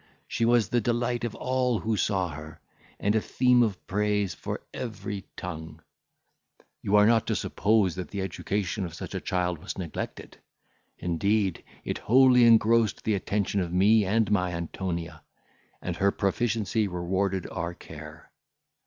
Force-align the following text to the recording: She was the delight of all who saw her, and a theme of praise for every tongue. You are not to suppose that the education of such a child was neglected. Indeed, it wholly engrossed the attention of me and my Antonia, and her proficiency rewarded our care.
She 0.27 0.45
was 0.45 0.69
the 0.69 0.81
delight 0.81 1.23
of 1.25 1.35
all 1.35 1.81
who 1.81 1.95
saw 1.95 2.29
her, 2.29 2.59
and 2.99 3.13
a 3.13 3.21
theme 3.21 3.61
of 3.61 3.85
praise 3.85 4.33
for 4.33 4.61
every 4.73 5.25
tongue. 5.37 5.79
You 6.81 6.95
are 6.95 7.05
not 7.05 7.27
to 7.27 7.35
suppose 7.35 7.93
that 7.93 8.07
the 8.09 8.21
education 8.21 8.83
of 8.83 8.95
such 8.95 9.13
a 9.13 9.21
child 9.21 9.59
was 9.59 9.77
neglected. 9.77 10.39
Indeed, 10.97 11.63
it 11.83 11.99
wholly 11.99 12.45
engrossed 12.45 13.03
the 13.03 13.13
attention 13.13 13.59
of 13.61 13.71
me 13.71 14.03
and 14.03 14.31
my 14.31 14.53
Antonia, 14.53 15.21
and 15.83 15.95
her 15.97 16.09
proficiency 16.09 16.87
rewarded 16.87 17.45
our 17.51 17.75
care. 17.75 18.31